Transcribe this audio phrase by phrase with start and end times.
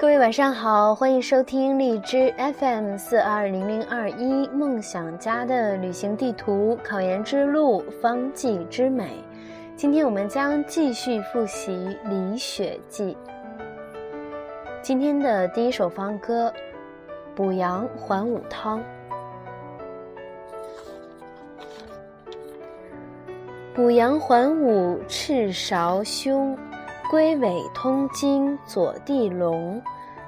[0.00, 9.22] 各位晚上好，欢迎收听荔枝 FM 四二零零二一梦想家的旅行地图，考研之路方剂之美。
[9.76, 13.14] 今天我们将继续复习《李雪记》。
[14.80, 16.48] 今天的第一首方歌
[17.34, 18.80] 《补阳还五汤》。
[23.74, 26.56] 补阳还五赤芍胸。
[27.10, 29.82] 龟尾通经左地龙，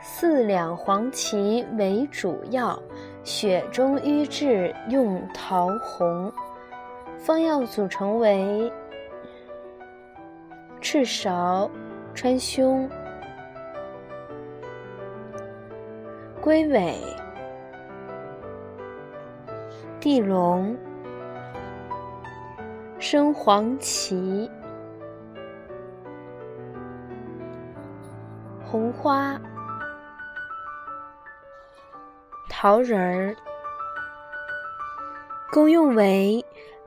[0.00, 2.76] 四两黄芪为主药，
[3.22, 6.32] 血中瘀滞用桃红。
[7.16, 8.72] 方药组成为：
[10.80, 11.70] 赤芍、
[12.12, 12.90] 川芎、
[16.40, 16.98] 龟尾、
[20.00, 20.76] 地龙、
[22.98, 24.50] 生黄芪。
[29.04, 29.38] 花、
[32.48, 33.36] 桃仁儿，
[35.52, 36.42] 功用为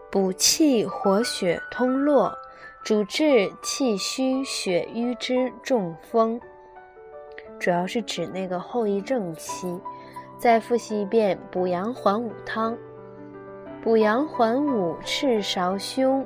[0.09, 2.35] 补气活血、通络，
[2.81, 6.41] 主治气虚血瘀之中风。
[7.59, 9.79] 主要是指那个后遗症期。
[10.39, 12.75] 再复习一遍：补阳还五汤。
[13.79, 16.25] 补阳还五赤芍胸，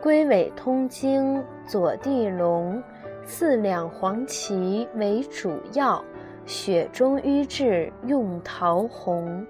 [0.00, 2.82] 龟尾通经左地龙。
[3.28, 6.02] 四两黄芪为主药，
[6.46, 9.44] 血中瘀滞用桃红。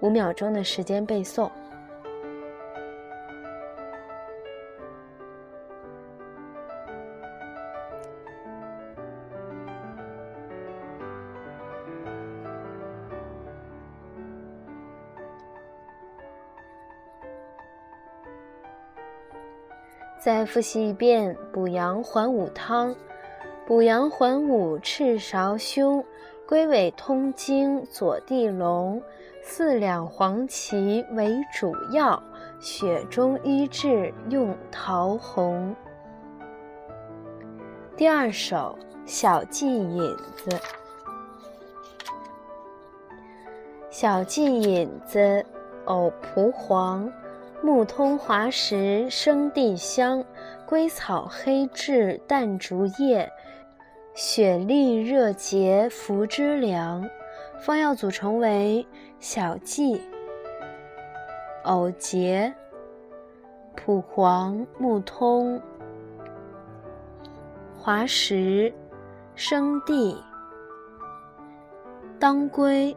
[0.00, 1.50] 五秒钟的时间背诵。
[20.24, 22.94] 再复习一遍：补阳还五汤，
[23.66, 26.04] 补阳还五赤芍胸，
[26.46, 29.02] 龟尾通经左地龙，
[29.42, 32.22] 四两黄芪为主药，
[32.60, 35.74] 血中瘀滞用桃红。
[37.96, 40.56] 第二首小蓟引子，
[43.90, 45.44] 小蓟引子，
[45.86, 47.12] 藕蒲黄。
[47.64, 50.24] 木通滑石生地香，
[50.66, 53.30] 归草黑栀淡竹叶，
[54.14, 57.08] 雪利热结服之凉。
[57.60, 58.84] 方药组成为：
[59.20, 60.00] 小蓟、
[61.62, 62.52] 藕节、
[63.76, 65.62] 蒲黄、木通、
[67.78, 68.74] 滑石、
[69.36, 70.20] 生地、
[72.18, 72.96] 当归、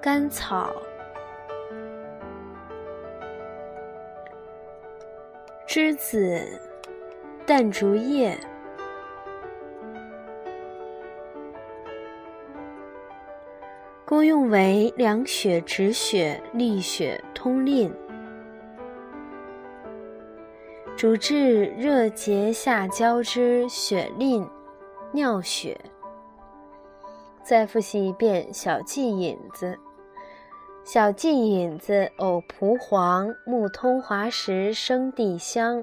[0.00, 0.72] 甘草。
[5.74, 6.40] 栀子、
[7.44, 8.38] 淡竹叶，
[14.04, 17.92] 功用为凉血止血、利血通淋，
[20.96, 24.48] 主治热结下焦之血淋、
[25.10, 25.76] 尿血。
[27.42, 29.76] 再复习一遍小蓟引子。
[30.84, 35.82] 小蓟引子，藕蒲黄，木通滑石生地香，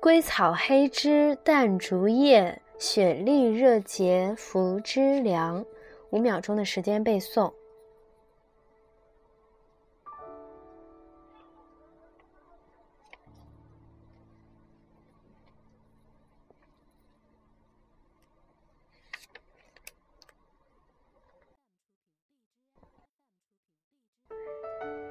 [0.00, 5.62] 归草黑枝淡竹叶，雪粒热结服之凉。
[6.08, 7.52] 五秒钟的时间背诵。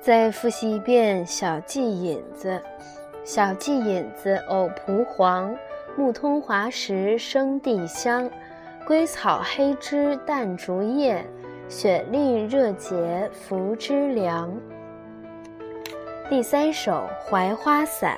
[0.04, 2.62] 再复习一遍小蓟引子，
[3.24, 5.56] 小蓟引子，藕蒲黄，
[5.96, 8.30] 木通滑石生地香，
[8.86, 11.26] 归草黑枝淡竹叶，
[11.70, 14.54] 雪利热结服之凉。
[16.30, 18.18] 第三首槐花散，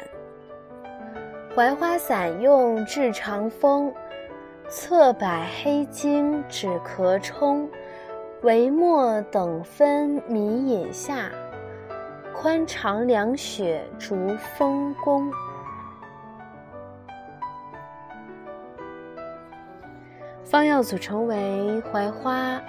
[1.54, 3.94] 槐花散用治长风，
[4.68, 5.28] 侧柏
[5.62, 7.70] 黑茎止咳冲，
[8.42, 11.30] 为末等分迷饮下。
[12.38, 15.32] 宽肠凉血逐风功。
[20.44, 22.62] 方药组成为槐花、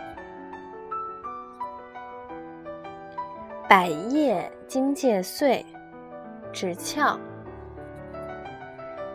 [3.68, 5.64] 百叶、荆芥碎、
[6.52, 7.18] 止窍。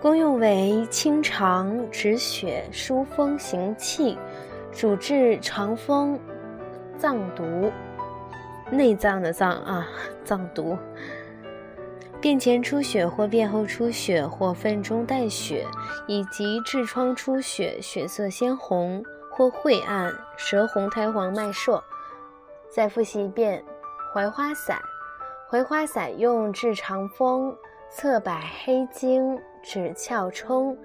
[0.02, 4.18] 功用为清肠止血、疏风行气，
[4.72, 6.20] 主治肠风、
[6.98, 7.72] 脏毒。
[8.72, 9.88] 内脏的脏啊，
[10.24, 10.78] 脏毒。
[12.22, 15.68] 便前出血或便后出血或粪中带血，
[16.08, 21.80] 以及痔疮出血，血色鲜红或晦暗，舌红苔黄脉数。
[22.70, 23.64] 再复习一遍：
[24.14, 24.78] 槐花散。
[25.50, 27.54] 槐花散用治肠风、
[27.90, 28.34] 侧柏
[28.64, 30.78] 黑精、止窍冲、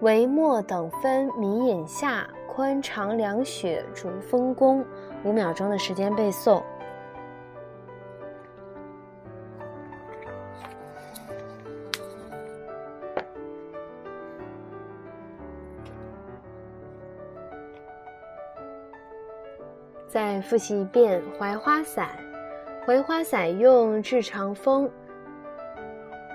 [0.00, 2.26] 为末等分迷眼下。
[2.52, 4.84] 宽肠凉血逐风宫，
[5.24, 6.60] 五秒钟的时间背诵。
[20.12, 22.08] 再复习一遍槐花散。
[22.84, 24.90] 槐花散用治肠风、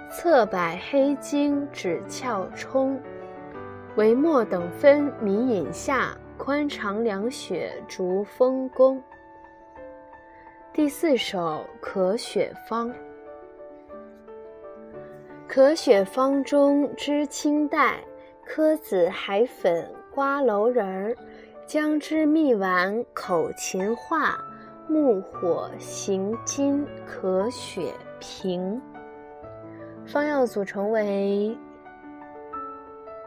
[0.10, 0.58] 侧柏
[0.90, 2.98] 黑精、止窍冲。
[3.98, 9.04] 为末等分迷引下，宽肠凉血逐风宫。
[10.72, 12.90] 第四首咳血方。
[15.50, 18.00] 咳血方中知青黛、
[18.46, 21.16] 柯子、海粉、瓜蒌仁儿、
[21.68, 24.38] 姜汁、蜜丸、口琴化、
[24.88, 28.80] 木火、行金，咳血平。
[30.06, 31.58] 方药组成为。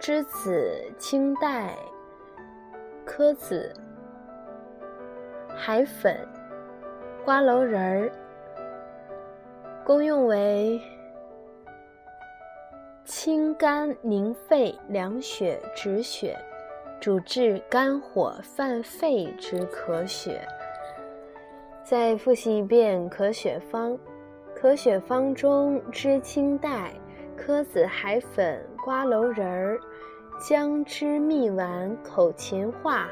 [0.00, 1.74] 栀子、青黛、
[3.04, 3.74] 柯子、
[5.56, 6.16] 海粉、
[7.24, 8.12] 瓜蒌仁儿，
[9.84, 10.80] 功用为
[13.04, 16.38] 清肝宁肺、凉血止血，
[17.00, 20.40] 主治肝火犯肺之咳血。
[21.84, 23.96] 再复习一遍咳血方。
[24.60, 26.92] 咳血方中知青黛。
[27.36, 29.78] 柯子、海粉、瓜蒌仁儿、
[30.40, 33.08] 姜汁、蜜丸、口芹化、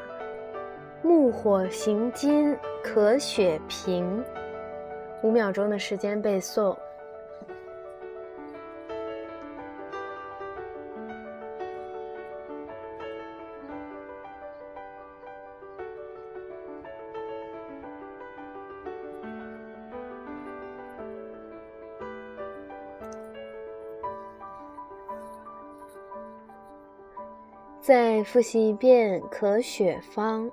[1.01, 2.53] 木火行金，
[2.83, 4.21] 咳血平。
[5.23, 6.75] 五秒钟的时间背诵。
[27.87, 30.51] 再复习一遍咳血方。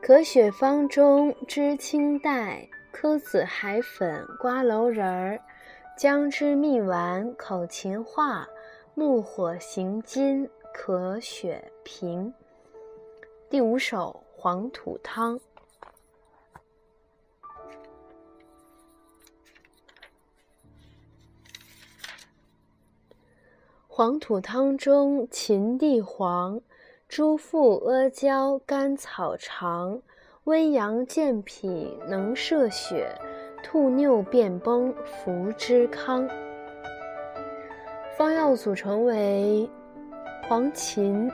[0.00, 2.64] 咳血方中知青黛、
[2.94, 5.40] 诃子、海粉、瓜蒌仁儿、
[5.98, 8.46] 姜汁、蜜丸、口琴化、
[8.94, 12.32] 木火行金，咳血平。
[13.48, 15.40] 第五首黄土汤。
[24.00, 26.58] 黄土汤中秦地黄、
[27.06, 30.00] 猪腹、阿胶、甘草、长、
[30.44, 33.14] 温阳健脾能摄血，
[33.62, 36.26] 吐衄便崩服之康。
[38.16, 39.68] 方药组成为
[40.48, 41.30] 黄芩、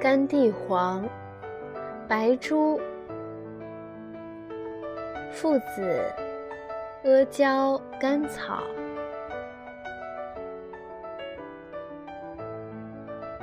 [0.00, 1.08] 甘地黄、
[2.08, 2.80] 白术、
[5.30, 6.02] 附子、
[7.04, 8.60] 阿胶、甘草。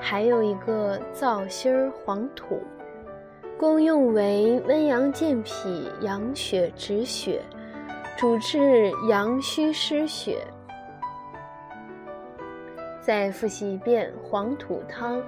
[0.09, 2.63] 还有一个皂芯儿黄土，
[3.59, 7.43] 功用为温阳健脾、养血止血，
[8.17, 10.39] 主治阳虚失血。
[12.99, 15.21] 再复习一遍黄土汤。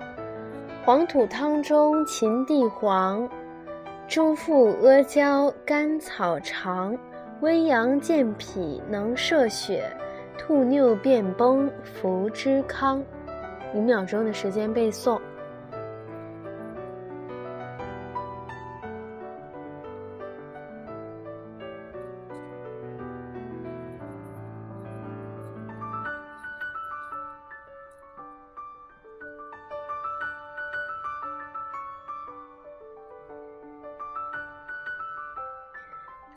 [0.83, 3.29] 黄土汤中秦地黄、
[4.07, 6.97] 猪腹、阿胶、甘草、长，
[7.41, 9.95] 温阳健脾，能摄血，
[10.39, 13.03] 吐衄便崩，服之康。
[13.73, 15.19] 五秒钟的时间背诵。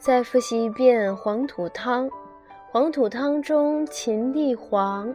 [0.05, 2.11] 再复习一遍黄土汤。
[2.71, 5.15] 黄土汤中秦地黄。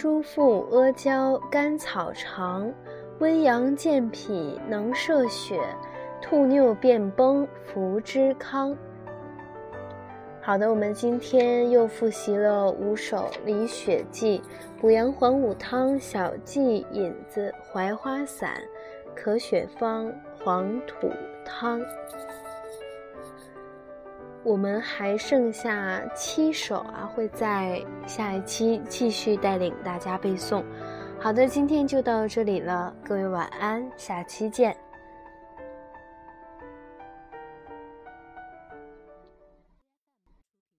[0.00, 2.72] 猪腹、阿胶、甘草、长，
[3.18, 5.60] 温阳健脾，能摄血，
[6.22, 8.74] 吐衄便崩，服之康。
[10.40, 14.40] 好的，我们今天又复习了五首理血剂：
[14.80, 18.54] 补阳黄五汤、小荠引子、槐花散、
[19.14, 20.10] 咳血方、
[20.42, 21.10] 黄土
[21.44, 21.78] 汤。
[24.42, 30.64] 我们还剩下七首啊，会在下一期继续带领大家背诵。
[31.18, 34.74] 好的，今天就到这里了，各位晚安，下期见。